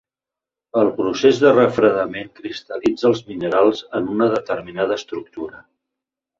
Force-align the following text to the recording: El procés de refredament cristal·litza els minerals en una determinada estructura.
El 0.79 0.87
procés 0.95 1.41
de 1.43 1.51
refredament 1.57 2.33
cristal·litza 2.41 3.07
els 3.11 3.23
minerals 3.29 3.87
en 4.03 4.11
una 4.17 4.33
determinada 4.35 5.01
estructura. 5.01 5.65